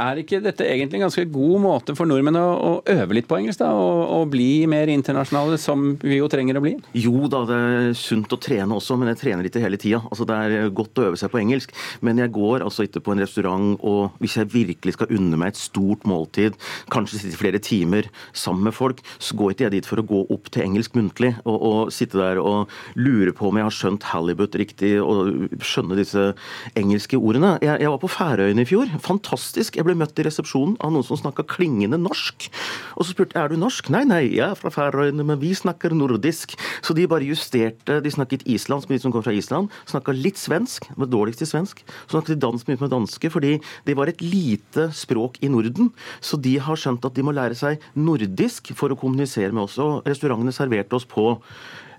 er 0.00 0.20
ikke 0.22 0.40
dette 0.44 0.66
egentlig 0.66 1.00
en 1.00 1.06
ganske 1.06 1.24
god 1.32 1.62
måte 1.62 1.96
for 1.98 2.08
nordmenn 2.08 2.38
å, 2.40 2.46
å 2.52 2.72
øve 2.94 3.18
litt 3.18 3.28
på 3.30 3.38
engelsk? 3.40 3.60
da, 3.62 3.70
og, 3.76 4.00
og, 4.16 4.30
bli 4.32 4.64
mer 4.70 4.90
internasjonale, 4.90 5.58
som 5.60 5.92
vi 6.00 6.18
jo 6.18 6.28
trenger 6.32 6.58
å 6.58 6.62
bli? 6.64 6.74
Jo 6.96 7.28
da, 7.30 7.42
det 7.48 7.58
er 7.58 7.90
sunt 7.98 8.32
å 8.32 8.40
trene 8.40 8.78
også, 8.78 8.96
men 8.98 9.12
jeg 9.12 9.20
trener 9.22 9.48
ikke 9.48 9.62
hele 9.62 9.80
tida. 9.80 10.02
Altså, 10.08 10.26
det 10.28 10.38
er 10.38 10.72
godt 10.74 10.98
å 10.98 11.08
øve 11.10 11.20
seg 11.20 11.32
på 11.32 11.40
engelsk. 11.42 11.74
Men 12.04 12.20
jeg 12.22 12.32
går 12.34 12.64
altså 12.64 12.86
ikke 12.86 13.02
på 13.04 13.14
en 13.14 13.22
restaurant, 13.22 13.76
og 13.80 14.16
hvis 14.22 14.38
jeg 14.40 14.50
virkelig 14.52 14.96
skal 14.96 15.12
unne 15.14 15.38
meg 15.40 15.52
et 15.52 15.60
stort 15.60 16.06
måltid, 16.08 16.56
kanskje 16.92 17.20
sitte 17.22 17.40
flere 17.40 17.60
timer 17.62 18.08
sammen 18.32 18.68
med 18.68 18.76
folk, 18.76 19.02
så 19.22 19.36
går 19.38 19.54
ikke 19.54 19.66
jeg 19.68 19.76
dit 19.76 19.88
for 19.88 20.02
å 20.02 20.06
gå 20.06 20.24
opp 20.34 20.50
til 20.52 20.66
engelsk 20.66 20.96
muntlig 20.98 21.34
og, 21.44 21.56
og 21.56 21.92
sitte 21.94 22.18
der 22.20 22.40
og 22.42 22.70
lure 22.98 23.34
på 23.36 23.48
om 23.48 23.58
jeg 23.58 23.68
har 23.68 23.76
skjønt 23.76 24.08
halibut 24.12 24.56
riktig 24.58 24.94
og 25.02 25.48
skjønne 25.62 25.98
disse 25.98 26.30
engelske 26.78 27.18
ordene. 27.20 27.54
Jeg, 27.62 27.80
jeg 27.84 27.92
var 27.92 28.02
på 28.02 28.10
Færøyene 28.12 28.64
i 28.64 28.68
fjor. 28.68 28.90
Fantastisk. 29.02 29.78
Jeg 29.78 29.86
ble 29.86 29.91
ble 29.92 30.00
møtt 30.00 30.18
i 30.18 30.26
resepsjonen 30.26 30.78
av 30.82 30.92
noen 30.94 31.06
som 31.06 31.20
snakka 31.20 31.44
klingende 31.48 32.00
norsk. 32.00 32.48
Og 32.96 33.04
så 33.04 33.12
spurte 33.12 33.36
jeg 33.36 33.44
er 33.44 33.52
du 33.52 33.60
norsk. 33.60 33.90
Nei, 33.92 34.02
nei, 34.08 34.22
jeg 34.32 34.46
er 34.48 34.58
fra 34.58 34.72
Færøyene, 34.72 35.26
men 35.28 35.40
vi 35.42 35.52
snakker 35.56 35.94
nordisk. 35.96 36.56
Så 36.84 36.96
de 36.96 37.06
bare 37.10 37.28
justerte. 37.28 38.00
De 38.02 38.12
snakket 38.12 38.46
islandsk 38.50 38.90
med 38.90 38.98
de 38.98 39.04
som 39.04 39.14
kom 39.14 39.24
fra 39.24 39.36
Island. 39.36 39.70
Snakka 39.90 40.14
litt 40.16 40.40
svensk, 40.40 40.88
var 40.96 41.10
dårligst 41.12 41.44
i 41.44 41.50
svensk. 41.52 41.84
Så 42.06 42.16
snakket 42.16 42.34
de 42.34 42.40
dansk 42.46 42.70
mye 42.70 42.80
med 42.80 42.94
danske, 42.94 43.32
fordi 43.32 43.54
det 43.86 43.98
var 43.98 44.10
et 44.10 44.24
lite 44.24 44.88
språk 44.96 45.38
i 45.42 45.52
Norden. 45.52 45.92
Så 46.24 46.40
de 46.40 46.56
har 46.62 46.80
skjønt 46.80 47.04
at 47.08 47.16
de 47.16 47.26
må 47.26 47.36
lære 47.36 47.58
seg 47.58 47.82
nordisk 47.98 48.72
for 48.78 48.92
å 48.92 48.98
kommunisere 48.98 49.52
med 49.52 49.66
oss. 49.68 49.78
Og 49.82 50.08
restaurantene 50.08 50.54
serverte 50.54 50.98
oss 50.98 51.08
på 51.08 51.34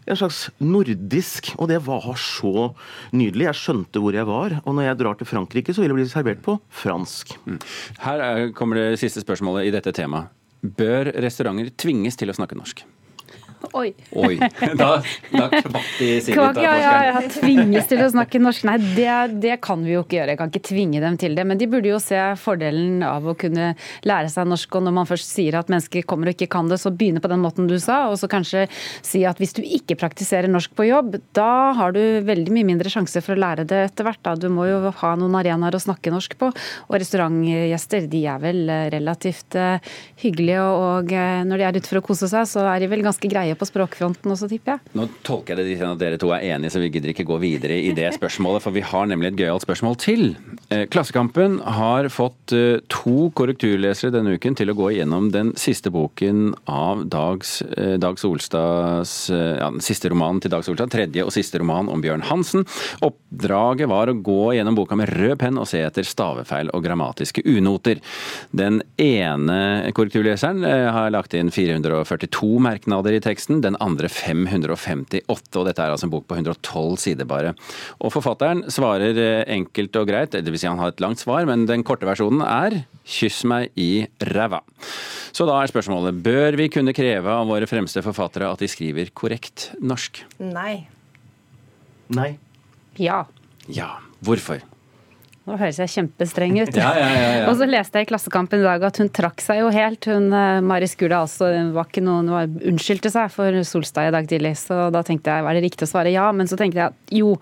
en 0.08 0.20
slags 0.20 0.46
nordisk, 0.64 1.54
og 1.58 1.70
det 1.72 1.80
var 1.86 2.08
så 2.20 2.70
nydelig. 3.16 3.48
Jeg 3.50 3.60
skjønte 3.62 4.02
hvor 4.04 4.16
jeg 4.16 4.28
var. 4.30 4.58
Og 4.64 4.78
når 4.78 4.90
jeg 4.90 5.00
drar 5.02 5.20
til 5.20 5.30
Frankrike, 5.30 5.76
så 5.76 5.84
vil 5.84 5.94
det 5.94 6.00
bli 6.02 6.08
servert 6.12 6.44
på 6.46 6.58
fransk. 6.84 7.36
Mm. 7.46 7.60
Her 8.04 8.26
kommer 8.58 8.80
det 8.80 9.02
siste 9.04 9.24
spørsmålet 9.24 9.70
i 9.70 9.76
dette 9.76 9.96
temaet. 9.96 10.32
Bør 10.64 11.10
restauranter 11.20 11.74
tvinges 11.76 12.16
til 12.20 12.32
å 12.32 12.36
snakke 12.38 12.56
norsk? 12.56 12.86
Oi. 13.82 13.94
Oi. 14.12 14.38
Da, 14.74 15.02
da 15.32 15.48
kvakk 15.52 15.90
de 16.00 16.08
Kvak, 16.34 16.58
ja, 16.62 16.74
ja, 16.80 16.94
ja, 17.08 17.20
tvinges 17.32 17.88
til 17.90 18.02
å 18.04 18.10
snakke 18.12 18.40
norsk. 18.42 18.66
Nei, 18.68 18.78
det, 18.98 19.10
det, 19.44 19.58
kan 19.64 19.84
vi 19.86 19.94
jo 19.94 20.04
ikke 20.04 20.18
gjøre. 20.18 20.34
Jeg 20.34 20.40
kan 20.40 20.52
ikke 20.52 20.64
tvinge 20.70 21.02
dem 21.04 21.18
til 21.22 21.38
det. 21.38 21.46
Men 21.48 21.60
de 21.60 21.68
burde 21.70 21.92
jo 21.92 22.00
se 22.02 22.20
fordelen 22.40 23.04
av 23.06 23.28
å 23.30 23.36
kunne 23.40 23.74
lære 24.08 24.32
seg 24.34 24.50
norsk. 24.50 24.78
Og 24.80 24.86
når 24.88 24.96
man 24.98 25.10
først 25.10 25.32
sier 25.36 25.58
at 25.60 25.72
mennesker 25.72 26.08
kommer 26.10 26.32
og 26.32 26.38
ikke 26.38 26.50
kan 26.56 26.72
det, 26.72 26.80
så 26.82 26.92
begynne 26.94 27.24
på 27.24 27.32
den 27.32 27.44
måten 27.44 27.70
du 27.70 27.76
sa. 27.82 28.06
Og 28.12 28.18
så 28.22 28.30
kanskje 28.32 28.66
si 29.06 29.24
at 29.30 29.40
hvis 29.42 29.56
du 29.58 29.62
ikke 29.64 29.98
praktiserer 30.02 30.52
norsk 30.52 30.74
på 30.78 30.88
jobb, 30.90 31.20
da 31.38 31.74
har 31.78 31.96
du 31.96 32.02
veldig 32.26 32.56
mye 32.56 32.70
mindre 32.74 32.92
sjanse 32.92 33.24
for 33.24 33.36
å 33.36 33.44
lære 33.44 33.68
det 33.70 33.84
etter 33.90 34.08
hvert. 34.08 34.24
Da. 34.26 34.36
Du 34.40 34.50
må 34.54 34.68
jo 34.70 34.94
ha 35.04 35.14
noen 35.20 35.38
arenaer 35.40 35.78
å 35.78 35.84
snakke 35.84 36.14
norsk 36.14 36.38
på. 36.42 36.52
Og 36.90 36.98
restaurantgjester, 36.98 38.10
de 38.12 38.26
er 38.34 38.44
vel 38.44 38.64
relativt 38.94 39.60
uh, 39.60 39.94
hyggelige. 40.24 40.64
Og 40.64 41.14
uh, 41.14 41.44
når 41.48 41.62
de 41.62 41.70
er 41.70 41.82
ute 41.82 41.94
for 41.94 42.02
å 42.02 42.06
kose 42.06 42.32
seg, 42.32 42.50
så 42.50 42.68
er 42.72 42.84
de 42.84 42.92
vel 42.92 43.06
ganske 43.06 43.30
greie 43.30 43.53
på 43.60 43.68
språkfronten 43.70 44.34
også, 44.34 44.50
tipper 44.52 44.76
jeg. 44.76 44.94
Nå 44.98 45.08
tolker 45.26 45.54
jeg 45.54 45.64
det 45.64 45.70
dit 45.74 45.86
at 45.86 46.02
dere 46.02 46.20
to 46.22 46.32
er 46.36 46.46
enige, 46.54 46.74
så 46.74 46.82
vi 46.82 46.92
gidder 46.94 47.14
ikke 47.14 47.28
gå 47.28 47.40
videre 47.42 47.78
i 47.80 47.94
det 47.96 48.10
spørsmålet. 48.18 48.64
For 48.64 48.76
vi 48.76 48.84
har 48.86 49.10
nemlig 49.10 49.34
et 49.34 49.40
gøyalt 49.44 49.66
spørsmål 49.66 49.98
til. 50.02 50.36
Eh, 50.74 50.86
Klassekampen 50.92 51.60
har 51.62 52.08
fått 52.14 52.54
eh, 52.56 52.80
to 52.92 53.30
korrekturlesere 53.38 54.14
denne 54.14 54.36
uken 54.38 54.56
til 54.58 54.72
å 54.72 54.78
gå 54.78 54.90
igjennom 54.94 55.30
den 55.34 55.52
siste 55.60 55.92
boken 55.94 56.54
av 56.72 57.06
Dags, 57.12 57.60
eh, 57.78 57.96
Dag 58.02 58.20
Solstads 58.22 59.14
ja, 59.34 59.68
den 59.70 59.84
siste 59.84 60.10
romanen 60.12 60.42
til 60.44 60.52
Dag 60.54 60.64
Solstad, 60.66 60.92
tredje 60.94 61.26
og 61.26 61.34
siste 61.36 61.60
roman 61.62 61.90
om 61.92 62.02
Bjørn 62.04 62.26
Hansen. 62.30 62.66
Oppdraget 63.06 63.90
var 63.92 64.10
å 64.10 64.18
gå 64.18 64.54
gjennom 64.58 64.78
boka 64.78 64.98
med 65.00 65.12
rød 65.14 65.38
penn 65.44 65.60
og 65.62 65.68
se 65.70 65.82
etter 65.84 66.08
stavefeil 66.08 66.72
og 66.74 66.84
grammatiske 66.86 67.44
unoter. 67.46 68.02
Den 68.56 68.82
ene 69.02 69.92
korrekturleseren 69.96 70.64
har 70.64 71.12
lagt 71.14 71.36
inn 71.38 71.52
442 71.54 72.52
merknader 72.64 73.18
i 73.18 73.22
teksten, 73.24 73.43
den 73.48 73.78
andre 73.84 74.10
558. 74.12 75.58
og 75.60 75.68
Dette 75.68 75.84
er 75.84 75.94
altså 75.94 76.08
en 76.08 76.14
bok 76.14 76.28
på 76.30 76.38
112 76.38 76.98
sider 77.04 77.28
bare. 77.30 77.54
Og 78.00 78.14
Forfatteren 78.14 78.66
svarer 78.72 79.46
enkelt 79.52 79.96
og 80.00 80.08
greit, 80.10 80.36
dvs. 80.36 80.64
Si 80.64 80.70
han 80.70 80.80
har 80.80 80.94
et 80.94 81.04
langt 81.04 81.20
svar, 81.20 81.46
men 81.50 81.68
den 81.70 81.84
korte 81.84 82.08
versjonen 82.08 82.42
er 82.46 82.86
'kyss 83.04 83.44
meg 83.44 83.72
i 83.76 84.08
ræva'. 84.20 84.62
Så 85.34 85.46
da 85.46 85.62
er 85.62 85.68
spørsmålet, 85.68 86.24
bør 86.24 86.56
vi 86.56 86.70
kunne 86.70 86.94
kreve 86.94 87.28
av 87.28 87.48
våre 87.48 87.68
fremste 87.68 88.02
forfattere 88.02 88.52
at 88.52 88.60
de 88.60 88.68
skriver 88.68 89.10
korrekt 89.14 89.74
norsk? 89.82 90.24
Nei. 90.40 90.88
Nei. 92.10 92.38
Ja. 92.98 93.26
Ja. 93.68 93.98
Hvorfor? 94.24 94.62
Nå 95.44 95.58
høres 95.60 95.76
jeg 95.82 95.92
kjempestreng 95.92 96.54
ut. 96.62 96.70
Ja, 96.80 96.94
ja, 96.96 97.08
ja, 97.12 97.32
og 97.50 97.58
så 97.60 97.66
leste 97.68 98.00
jeg 98.00 98.06
i 98.06 98.10
Klassekampen 98.14 98.62
i 98.62 98.64
dag 98.64 98.84
at 98.88 98.96
hun 99.02 99.10
trakk 99.12 99.42
seg 99.44 99.58
jo 99.60 99.72
helt. 99.76 100.08
Hun, 100.08 100.30
eh, 100.32 100.62
Mari 100.64 100.88
Skula 100.88 101.20
altså, 101.26 101.50
var 101.76 101.90
ikke 101.90 102.04
noen, 102.06 102.30
var, 102.32 102.48
unnskyldte 102.72 103.12
seg 103.12 103.28
for 103.34 103.58
Solstad 103.68 104.08
i 104.08 104.14
dag 104.16 104.30
tidlig. 104.32 104.54
Så 104.62 104.88
da 104.96 105.02
tenkte 105.04 105.36
jeg 105.36 105.44
var 105.44 105.58
det 105.58 105.66
riktig 105.66 105.84
å 105.84 105.92
svare 105.92 106.14
ja. 106.14 106.30
Men 106.32 106.48
så 106.48 106.56
tenkte 106.60 106.80
jeg 106.80 106.94
at 106.94 107.12
jo, 107.12 107.34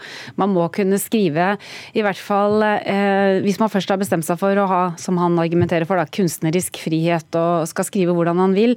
man 0.42 0.50
må 0.50 0.66
kunne 0.74 0.98
skrive 1.02 1.52
i 1.94 2.02
hvert 2.02 2.18
fall 2.18 2.66
eh, 2.66 3.38
Hvis 3.46 3.62
man 3.62 3.70
først 3.70 3.94
har 3.94 4.02
bestemt 4.02 4.26
seg 4.26 4.42
for 4.42 4.58
å 4.58 4.66
ha, 4.72 4.82
som 4.98 5.22
han 5.22 5.38
argumenterer 5.38 5.86
for, 5.86 6.02
da, 6.02 6.10
kunstnerisk 6.10 6.82
frihet 6.82 7.38
og 7.38 7.70
skal 7.70 7.86
skrive 7.86 8.18
hvordan 8.18 8.42
han 8.42 8.58
vil, 8.58 8.74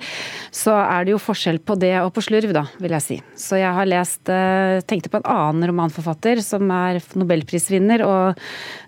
så 0.52 0.76
er 0.82 1.08
det 1.08 1.14
jo 1.14 1.22
forskjell 1.22 1.62
på 1.64 1.78
det 1.80 1.94
og 2.02 2.12
på 2.12 2.26
slurv, 2.28 2.52
da, 2.52 2.66
vil 2.76 2.92
jeg 2.98 3.06
si. 3.06 3.18
Så 3.40 3.62
jeg 3.62 3.72
har 3.72 3.88
lest 3.88 4.28
eh, 4.28 4.84
Tenkte 4.84 5.08
på 5.08 5.22
en 5.22 5.28
annen 5.32 5.70
romanforfatter 5.70 6.44
som 6.44 6.68
er 6.76 7.00
nobelprisvinner. 7.16 8.04
og 8.04 8.42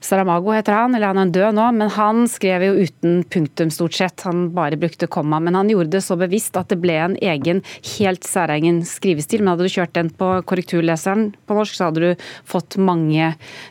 Sarah 0.04 0.25
Saramago 0.26 0.52
heter 0.52 0.74
han, 0.74 0.94
eller 0.94 1.12
han 1.12 1.20
er 1.20 1.30
død 1.30 1.54
nå, 1.54 1.64
men 1.78 1.90
han 1.94 2.24
skrev 2.26 2.64
jo 2.66 2.82
uten 2.82 3.20
punktum 3.30 3.70
stort 3.70 3.94
sett. 3.94 4.24
Han 4.26 4.48
bare 4.56 4.76
brukte 4.76 5.06
komma. 5.06 5.38
Men 5.40 5.54
han 5.54 5.70
gjorde 5.70 5.92
det 5.94 6.02
så 6.02 6.16
bevisst 6.18 6.56
at 6.58 6.72
det 6.72 6.80
ble 6.82 6.96
en 6.98 7.16
egen, 7.22 7.62
helt 7.96 8.26
særegen 8.26 8.80
skrivestil. 8.86 9.44
Men 9.44 9.54
hadde 9.54 9.68
du 9.68 9.72
kjørt 9.72 9.94
den 9.94 10.10
på 10.10 10.32
korrekturleseren 10.48 11.28
på 11.46 11.56
norsk, 11.56 11.76
så 11.78 11.88
hadde 11.88 12.02
du 12.02 12.24
fått 12.48 12.78
mange, 12.82 13.28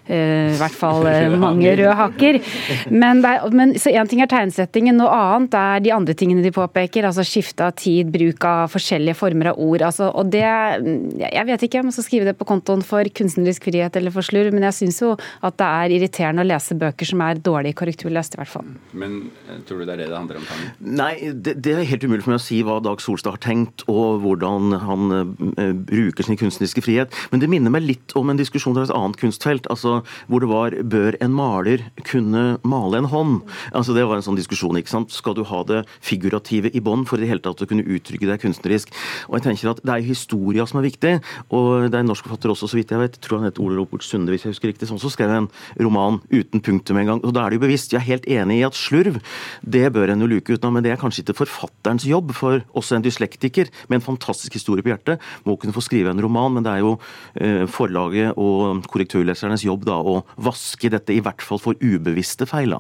eh, 0.08 0.54
i 0.54 0.60
hvert 0.60 0.78
fall 0.78 1.08
eh, 1.12 1.36
mange 1.36 1.76
røde 1.76 1.98
hakker. 2.00 2.40
Men, 2.88 3.20
er, 3.26 3.44
men 3.52 3.76
så 3.82 3.92
én 3.92 4.10
ting 4.12 4.24
er 4.24 4.32
tegnsettingen, 4.32 4.96
noe 4.96 5.12
annet 5.12 5.60
er 5.60 5.84
de 5.84 5.94
andre 5.96 6.16
tingene 6.16 6.46
de 6.46 6.54
påpeker. 6.56 7.10
Altså 7.10 7.28
skifte 7.28 7.68
av 7.68 7.76
tid, 7.82 8.14
bruk 8.16 8.48
av 8.48 8.72
forskjellige 8.72 9.20
former 9.20 9.52
av 9.52 9.60
ord. 9.60 9.84
Altså, 9.90 10.08
og 10.16 10.32
det 10.32 10.46
Jeg 10.46 11.46
vet 11.48 11.64
ikke 11.66 11.82
om 11.82 11.90
jeg 11.90 11.98
skal 11.98 12.06
skrive 12.08 12.30
det 12.30 12.38
på 12.40 12.48
kontoen 12.48 12.84
for 12.86 13.08
kunstnerisk 13.18 13.68
frihet 13.68 13.96
eller 14.00 14.14
for 14.14 14.26
slurv, 14.26 14.54
men 14.56 14.68
jeg 14.70 14.80
syns 14.80 15.02
jo 15.02 15.14
at 15.16 15.60
det 15.60 15.68
er 15.68 15.96
irriterende 15.98 16.45
å 16.46 16.50
lese 16.52 16.78
bøker 16.80 17.10
som 17.10 17.24
er 17.26 17.42
dårlig 17.44 17.74
korrekturlest, 17.80 18.36
i 18.36 18.42
hvert 18.42 18.52
fall. 18.52 18.70
Men 18.96 19.18
eh, 19.50 19.60
tror 19.68 19.82
du 19.82 19.88
det 19.88 19.96
er 19.96 20.04
det 20.04 20.10
det 20.12 20.18
handler 20.18 20.40
om? 20.40 20.48
Tangen? 20.50 20.72
Nei, 21.02 21.14
det, 21.34 21.58
det, 21.66 21.74
er 21.74 21.90
helt 21.90 22.06
umulig 22.06 22.24
for 22.26 22.36
meg 22.36 22.42
å 22.42 22.46
si 22.46 22.62
hva 22.66 22.78
Dag 22.86 23.02
Solstad 23.04 23.38
har 23.38 23.44
tenkt, 23.44 23.86
og 23.92 24.22
hvordan 24.24 24.78
han 24.86 25.16
uh, 25.16 25.74
bruker 25.76 26.28
sin 26.28 26.40
kunstneriske 26.40 26.84
frihet. 26.86 27.14
Men 27.32 27.42
det 27.44 27.50
minner 27.52 27.74
meg 27.74 27.86
litt 27.86 28.16
om 28.18 28.32
en 28.32 28.40
diskusjon 28.40 28.76
fra 28.78 28.86
et 28.88 28.96
annet 28.96 29.20
kunstfelt, 29.20 29.70
altså 29.74 29.98
hvor 30.30 30.44
det 30.44 30.52
var 30.52 30.78
bør 30.86 31.18
en 31.24 31.36
maler 31.36 31.86
kunne 32.08 32.46
male 32.68 33.02
en 33.02 33.10
hånd? 33.12 33.42
Altså 33.76 33.96
Det 33.96 34.06
var 34.06 34.20
en 34.20 34.26
sånn 34.26 34.40
diskusjon. 34.40 34.78
ikke 34.80 34.94
sant? 34.94 35.14
Skal 35.16 35.38
du 35.38 35.44
ha 35.48 35.64
det 35.68 35.84
figurative 36.04 36.72
i 36.72 36.84
bånn 36.84 37.06
for 37.08 37.18
i 37.18 37.26
det 37.26 37.32
hele 37.32 37.44
tatt 37.44 37.64
å 37.64 37.70
kunne 37.70 37.86
uttrykke 37.86 38.30
deg 38.30 38.44
kunstnerisk? 38.44 38.94
Og 39.30 39.40
jeg 39.40 39.48
tenker 39.50 39.74
at 39.74 39.84
Det 39.86 39.94
er 39.94 40.06
historia 40.06 40.66
som 40.70 40.80
er 40.82 40.90
viktig, 40.90 41.14
og 41.50 41.90
det 41.90 41.98
er 41.98 42.04
en 42.04 42.12
norsk 42.12 42.26
forfatter 42.28 42.54
også, 42.54 42.70
så 42.70 42.80
vidt 42.80 42.94
jeg 42.94 43.02
vet, 43.02 43.20
tror 43.22 43.40
han 43.40 43.50
heter 43.50 43.64
Ole 43.64 43.80
Ropert 43.80 44.06
Sunde, 44.06 44.32
hvis 44.34 44.46
jeg 44.46 44.56
husker 44.56 44.72
riktig, 44.72 44.90
som 44.90 45.00
også 45.00 45.14
skrev 45.14 45.34
en 45.34 45.50
roman 45.80 46.20
uten 46.42 46.64
punktum 46.64 47.00
engang. 47.02 47.22
Da 47.26 47.46
er 47.46 47.54
det 47.54 47.60
jo 47.60 47.66
bevisst. 47.66 47.94
Jeg 47.94 48.02
er 48.02 48.10
helt 48.10 48.28
enig 48.30 48.60
i 48.60 48.66
at 48.68 48.78
slurv, 48.78 49.20
det 49.62 49.86
bør 49.96 50.14
en 50.14 50.24
jo 50.24 50.30
luke 50.30 50.56
ut 50.56 50.66
av, 50.66 50.74
men 50.76 50.86
det 50.86 50.94
er 50.94 51.02
kanskje 51.02 51.24
ikke 51.26 51.40
forfatterens 51.44 52.08
jobb. 52.08 52.34
For 52.38 52.64
også 52.78 52.98
en 52.98 53.06
dyslektiker 53.06 53.72
med 53.90 54.00
en 54.00 54.08
fantastisk 54.08 54.58
historie 54.58 54.86
på 54.86 54.94
hjertet 54.94 55.24
må 55.46 55.58
kunne 55.60 55.76
få 55.76 55.84
skrive 55.86 56.12
en 56.14 56.22
roman, 56.24 56.58
men 56.58 56.66
det 56.66 56.74
er 56.74 56.84
jo 56.84 56.96
eh, 57.40 57.64
forlaget 57.72 58.36
og 58.42 58.86
korrekturlesernes 58.92 59.66
jobb 59.68 59.88
da 59.88 60.00
å 60.02 60.22
vaske 60.36 60.92
dette, 60.94 61.16
i 61.16 61.24
hvert 61.24 61.44
fall 61.46 61.62
for 61.62 61.80
ubevisste 61.82 62.48
feil. 62.50 62.76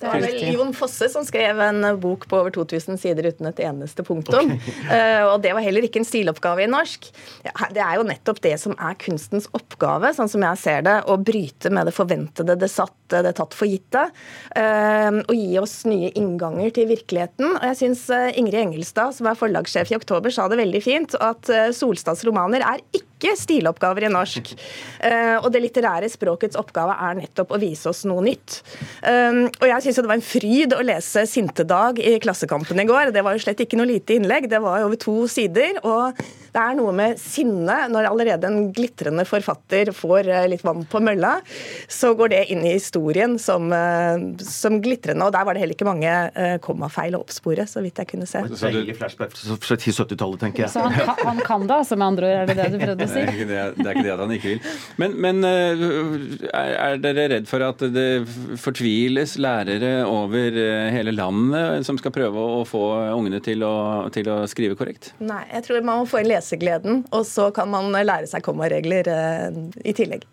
Det 0.00 0.08
var 0.08 0.22
vel 0.24 0.54
Jon 0.54 0.70
Fosse 0.76 1.10
som 1.12 1.24
skrev 1.26 1.58
en 1.60 1.84
bok 2.00 2.24
på 2.30 2.38
over 2.40 2.52
2000 2.54 2.96
sider 3.00 3.26
uten 3.28 3.50
et 3.50 3.60
eneste 3.66 4.04
punktum. 4.06 4.54
Okay. 4.56 4.76
uh, 4.88 5.26
og 5.34 5.42
det 5.44 5.52
var 5.56 5.64
heller 5.64 5.84
ikke 5.84 6.00
en 6.00 6.08
stiloppgave 6.08 6.64
i 6.64 6.70
norsk. 6.70 7.10
Det 7.74 7.82
er 7.84 7.98
jo 7.98 8.06
nettopp 8.08 8.40
det 8.46 8.54
som 8.62 8.76
er 8.80 8.96
kunstens 9.00 9.50
oppgave, 9.56 10.14
sånn 10.16 10.30
som 10.32 10.46
jeg 10.46 10.62
ser 10.62 10.86
det. 10.88 10.96
Å 11.04 11.18
bryte 11.20 11.72
med 11.74 11.90
det 11.90 11.96
forventede, 11.96 12.56
det 12.60 12.70
satte, 12.72 13.20
det 13.26 13.34
tatt 13.36 13.56
for 13.56 13.68
gitte. 13.68 14.06
Uh, 14.56 15.20
og 15.20 15.36
gi 15.36 15.60
oss 15.60 15.76
nye 15.90 16.12
innganger 16.16 16.72
til 16.80 16.88
virkeligheten. 16.94 17.58
Og 17.58 17.68
jeg 17.72 17.80
syns 17.84 18.06
uh, 18.14 18.30
Ingrid 18.32 18.64
Engelstad, 18.64 19.12
som 19.18 19.28
er 19.28 19.38
forlagssjef 19.38 19.92
i 19.92 20.00
Oktober, 20.00 20.32
sa 20.32 20.48
det 20.48 20.62
veldig 20.62 20.84
fint. 20.84 21.20
At 21.20 21.52
Solstads 21.76 22.24
romaner 22.24 22.64
er 22.64 22.80
ikke 22.88 23.09
stiloppgaver 23.36 24.06
i 24.08 24.12
norsk. 24.12 24.52
og 25.42 25.48
det 25.52 25.62
litterære 25.64 26.08
språkets 26.10 26.58
oppgave 26.60 26.96
er 26.96 27.18
nettopp 27.20 27.52
å 27.54 27.60
vise 27.60 27.88
oss 27.90 28.04
noe 28.08 28.24
nytt. 28.24 28.60
og 29.04 29.66
jeg 29.68 29.82
syns 29.84 30.00
det 30.00 30.08
var 30.08 30.18
en 30.18 30.24
fryd 30.24 30.74
å 30.76 30.82
lese 30.84 31.26
Sintedag 31.28 32.00
i 32.00 32.18
Klassekampen 32.22 32.80
i 32.80 32.88
går. 32.88 33.12
Det 33.14 33.24
var 33.24 33.36
jo 33.36 33.44
slett 33.44 33.60
ikke 33.60 33.78
noe 33.80 33.90
lite 33.90 34.16
innlegg, 34.16 34.48
det 34.50 34.62
var 34.62 34.84
over 34.84 35.00
to 35.00 35.26
sider. 35.28 35.80
og 35.84 36.16
det 36.50 36.60
er 36.60 36.76
noe 36.78 36.92
med 36.94 37.18
sinne 37.20 37.76
når 37.92 38.08
allerede 38.10 38.48
en 38.48 38.70
glitrende 38.74 39.24
forfatter 39.28 39.92
får 39.94 40.30
eh, 40.30 40.46
litt 40.50 40.64
vann 40.66 40.82
på 40.90 41.00
mølla. 41.04 41.36
Så 41.90 42.12
går 42.18 42.32
det 42.34 42.42
inn 42.54 42.64
i 42.66 42.74
historien 42.74 43.36
som, 43.38 43.70
eh, 43.74 44.24
som 44.44 44.80
glitrende. 44.82 45.26
Og 45.28 45.34
der 45.34 45.46
var 45.46 45.54
det 45.54 45.64
heller 45.64 45.78
ikke 45.78 45.88
mange 45.88 46.10
eh, 46.10 46.56
kommafeil 46.62 47.14
å 47.18 47.22
oppspore, 47.22 47.66
så 47.70 47.84
vidt 47.84 48.02
jeg 48.02 48.10
kunne 48.10 48.28
se. 48.30 48.42
Så 48.58 48.72
du, 48.74 48.82
flashback 48.98 49.36
til 49.36 49.54
70-tallet, 49.54 50.40
tenker 50.42 50.66
jeg. 50.66 50.72
Så 50.74 50.82
han, 50.82 50.96
kan, 50.96 51.22
han 51.28 51.42
kan 51.46 51.66
det, 51.68 51.78
altså, 51.84 51.98
med 52.00 52.08
andre 52.08 52.32
ord? 52.32 52.40
Er 52.40 52.50
det 52.50 52.58
det 52.58 52.68
du 52.74 52.78
prøvde 52.82 53.06
å 53.06 53.12
si? 53.14 53.18
Det 53.30 53.30
er 53.30 53.36
ikke 53.36 53.46
det, 53.50 53.62
det, 53.76 53.84
er 53.84 53.96
ikke 53.98 54.04
det 54.06 54.12
at 54.12 54.20
han 54.22 54.32
ikke 54.34 54.50
vil. 54.50 54.60
Men, 55.00 55.14
men 55.22 55.46
er, 55.46 55.80
er 56.56 57.00
dere 57.02 57.26
redd 57.34 57.48
for 57.50 57.62
at 57.66 57.82
det 57.92 58.06
fortviles 58.60 59.34
lærere 59.42 59.90
over 60.08 60.56
hele 60.94 61.12
landet 61.14 61.86
som 61.86 61.98
skal 62.00 62.14
prøve 62.14 62.44
å 62.60 62.62
få 62.68 62.82
ungene 63.12 63.42
til 63.44 63.64
å, 63.66 63.74
til 64.14 64.30
å 64.32 64.38
skrive 64.50 64.78
korrekt? 64.78 65.12
Nei, 65.22 65.42
jeg 65.52 65.66
tror 65.66 65.84
man 65.86 66.02
må 66.02 66.08
få 66.08 66.22
en 66.22 66.30
lese 66.30 66.39
lesegleden, 66.40 67.04
og 67.12 67.24
så 67.28 67.50
kan 67.54 67.70
man 67.70 67.92
lære 67.94 68.28
seg 68.30 68.44
kommaregler 68.44 69.08
eh, 69.12 69.64
i 69.84 69.96
tillegg. 69.96 70.26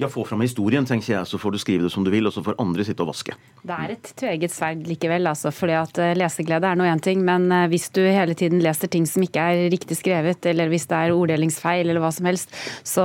Ja, 0.00 0.08
Få 0.10 0.24
fram 0.24 0.40
historien, 0.40 0.86
tenker 0.88 1.12
jeg, 1.12 1.26
så 1.28 1.38
får 1.38 1.52
du 1.54 1.58
skrive 1.60 1.84
det 1.84 1.92
som 1.92 2.04
du 2.06 2.10
vil, 2.12 2.24
og 2.26 2.32
så 2.32 2.42
får 2.44 2.56
andre 2.62 2.84
sitte 2.86 3.04
og 3.04 3.10
vaske. 3.12 3.34
Det 3.60 3.76
er 3.76 3.92
et 3.92 4.12
tveget 4.16 4.52
sverd 4.54 4.86
likevel, 4.88 5.28
altså. 5.28 5.52
fordi 5.52 5.74
at 5.76 6.00
eh, 6.00 6.14
leseglede 6.16 6.66
er 6.66 6.78
nå 6.78 6.86
én 6.88 7.02
ting, 7.04 7.20
men 7.26 7.50
eh, 7.52 7.66
hvis 7.70 7.90
du 7.94 8.00
hele 8.02 8.34
tiden 8.38 8.62
leser 8.64 8.88
ting 8.90 9.04
som 9.08 9.22
ikke 9.26 9.44
er 9.44 9.66
riktig 9.72 9.98
skrevet, 9.98 10.46
eller 10.48 10.70
hvis 10.72 10.88
det 10.90 10.96
er 10.96 11.14
orddelingsfeil 11.14 11.84
eller 11.84 12.00
hva 12.02 12.10
som 12.16 12.28
helst, 12.30 12.54
så, 12.86 13.04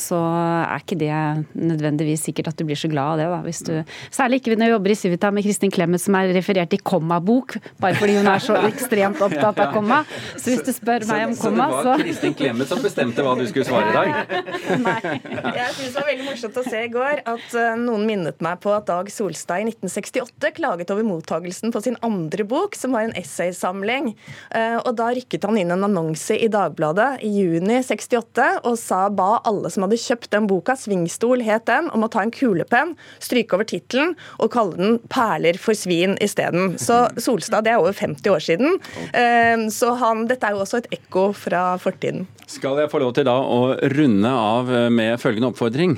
så 0.00 0.20
er 0.20 0.84
ikke 0.84 0.98
det 1.00 1.14
nødvendigvis 1.56 2.26
sikkert 2.28 2.52
at 2.52 2.60
du 2.60 2.66
blir 2.68 2.78
så 2.78 2.90
glad 2.92 3.14
av 3.14 3.22
det. 3.22 3.30
da. 3.32 3.40
Hvis 3.46 3.62
du, 3.64 3.72
særlig 4.14 4.42
ikke 4.42 4.58
når 4.58 4.68
du 4.68 4.74
jobber 4.76 4.94
i 4.94 4.98
Civita 5.00 5.32
med 5.34 5.48
Kristin 5.48 5.72
Clemet 5.74 6.04
som 6.04 6.18
er 6.20 6.34
referert 6.36 6.76
i 6.76 6.80
kommabok, 6.92 7.56
bare 7.80 7.96
fordi 7.98 8.18
hun 8.20 8.28
er 8.30 8.44
så 8.44 8.58
ekstremt 8.68 9.24
opptatt 9.24 9.64
av 9.64 9.72
komma. 9.74 10.02
Så 10.36 10.52
hvis 10.52 10.64
du 10.68 10.72
spør 10.76 11.08
meg 11.08 11.26
om 11.30 11.36
komma, 11.40 11.70
så 11.70 11.80
Så 11.80 11.82
det 11.82 11.90
var 11.94 12.04
Kristin 12.04 12.38
Clemet 12.38 12.70
som 12.70 12.84
bestemte 12.84 13.24
hva 13.24 13.34
du 13.40 13.46
skulle 13.48 13.66
svare 13.68 13.88
i 13.88 13.96
dag? 13.96 14.38
Nei. 14.84 15.00
Jeg 15.24 15.70
synes 15.78 15.94
det 15.94 15.98
var 15.98 16.08
veldig 16.12 16.33
morsomt 16.34 16.56
å 16.58 16.64
se 16.66 16.80
i 16.82 16.90
går 16.90 17.20
at 17.30 17.54
eh, 17.54 17.76
noen 17.78 18.04
minnet 18.08 18.40
meg 18.42 18.58
på 18.62 18.72
at 18.74 18.88
Dag 18.88 19.06
Solstad 19.12 19.62
i 19.62 19.68
1968 19.68 20.50
klaget 20.56 20.90
over 20.90 21.06
mottagelsen 21.06 21.70
på 21.74 21.82
sin 21.84 21.98
andre 22.06 22.46
bok, 22.48 22.74
som 22.74 22.94
var 22.96 23.06
en 23.06 23.14
essaysamling. 23.18 24.10
Eh, 24.50 24.76
og 24.80 24.96
da 24.98 25.12
rykket 25.14 25.46
han 25.46 25.58
inn 25.60 25.70
en 25.70 25.86
annonse 25.86 26.34
i 26.34 26.48
Dagbladet 26.50 27.22
i 27.26 27.30
juni 27.36 27.78
68 27.86 28.48
og 28.64 28.78
sa 28.80 29.04
ba 29.14 29.38
alle 29.46 29.70
som 29.70 29.86
hadde 29.86 30.00
kjøpt 30.00 30.32
den 30.34 30.48
boka, 30.50 30.74
Svingstol 30.78 31.44
het 31.46 31.68
den, 31.70 31.90
om 31.94 32.06
å 32.06 32.10
ta 32.10 32.24
en 32.24 32.34
kulepenn, 32.34 32.96
stryke 33.22 33.54
over 33.54 33.68
tittelen 33.70 34.16
og 34.40 34.50
kalle 34.54 34.74
den 34.80 34.98
'Perler 35.06 35.58
for 35.60 35.78
svin' 35.78 36.18
isteden. 36.24 36.74
Så 36.82 37.04
Solstad, 37.14 37.68
det 37.68 37.74
er 37.74 37.82
over 37.82 37.94
50 37.94 38.34
år 38.34 38.42
siden. 38.42 38.80
Eh, 39.14 39.68
så 39.70 39.94
han, 40.02 40.26
dette 40.26 40.48
er 40.48 40.58
jo 40.58 40.64
også 40.64 40.82
et 40.82 40.90
ekko 40.98 41.30
fra 41.36 41.76
fortiden. 41.78 42.26
Skal 42.50 42.82
jeg 42.82 42.90
få 42.90 42.98
lov 43.00 43.14
til 43.14 43.28
da 43.28 43.38
å 43.38 43.78
runde 43.94 44.28
av 44.28 44.68
med 44.90 45.20
følgende 45.22 45.52
oppfordring? 45.52 45.94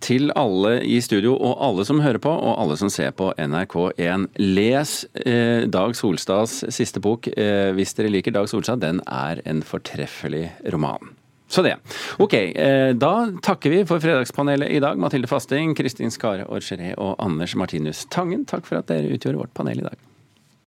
Til 0.00 0.32
alle 0.38 0.78
i 0.86 0.98
studio 1.04 1.34
og 1.36 1.60
alle 1.64 1.84
som 1.88 2.02
hører 2.02 2.20
på, 2.22 2.32
og 2.32 2.58
alle 2.62 2.76
som 2.80 2.90
ser 2.92 3.12
på 3.16 3.30
NRK1. 3.36 4.26
Les 4.40 4.94
eh, 5.24 5.68
Dag 5.70 5.96
Solstads 5.98 6.62
siste 6.74 7.02
bok 7.04 7.30
eh, 7.36 7.70
hvis 7.76 7.96
dere 7.98 8.12
liker 8.12 8.34
Dag 8.34 8.50
Solstad. 8.50 8.82
Den 8.84 9.02
er 9.06 9.42
en 9.48 9.62
fortreffelig 9.66 10.48
roman. 10.72 11.14
Så 11.50 11.64
det. 11.66 11.74
Ok, 12.22 12.34
eh, 12.34 12.92
da 12.94 13.14
takker 13.42 13.72
vi 13.74 13.80
for 13.88 14.02
Fredagspanelet 14.02 14.70
i 14.70 14.82
dag. 14.82 15.00
Mathilde 15.02 15.30
Fasting, 15.30 15.74
Kristin 15.78 16.14
Skare 16.14 16.46
Orgeré 16.46 16.92
og 16.96 17.16
Anders 17.18 17.56
Martinus 17.58 18.04
Tangen, 18.10 18.46
takk 18.46 18.68
for 18.68 18.78
at 18.78 18.90
dere 18.92 19.10
utgjorde 19.10 19.42
vårt 19.42 19.56
panel 19.58 19.82
i 19.82 19.88
dag. 19.88 20.09